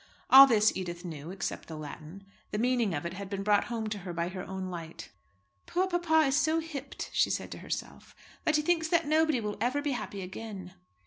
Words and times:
All 0.31 0.47
this 0.47 0.75
Edith 0.75 1.05
knew, 1.05 1.29
except 1.29 1.67
the 1.67 1.75
Latin. 1.77 2.25
The 2.49 2.57
meaning 2.57 2.95
of 2.95 3.05
it 3.05 3.13
had 3.13 3.29
been 3.29 3.43
brought 3.43 3.65
home 3.65 3.87
to 3.89 3.99
her 3.99 4.13
by 4.13 4.29
her 4.29 4.41
own 4.43 4.71
light. 4.71 5.11
"Poor 5.67 5.87
papa 5.87 6.21
is 6.25 6.35
so 6.35 6.57
hipped," 6.59 7.11
she 7.13 7.29
said 7.29 7.51
to 7.51 7.59
herself, 7.59 8.15
"that 8.43 8.55
he 8.55 8.63
thinks 8.63 8.87
that 8.87 9.05
nobody 9.05 9.39
will 9.39 9.57
ever 9.61 9.79
be 9.79 9.91
happy 9.91 10.23
again." 10.23 10.73